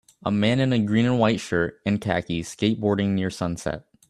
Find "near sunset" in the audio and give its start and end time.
3.09-3.85